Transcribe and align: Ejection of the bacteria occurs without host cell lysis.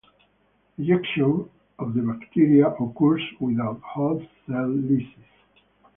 Ejection 0.79 1.47
of 1.77 1.93
the 1.93 2.01
bacteria 2.01 2.69
occurs 2.71 3.21
without 3.39 3.79
host 3.83 4.25
cell 4.47 4.67
lysis. 4.67 5.29